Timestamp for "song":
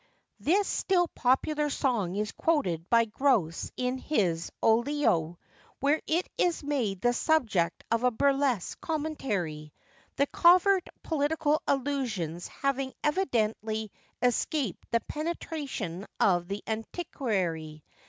1.69-2.15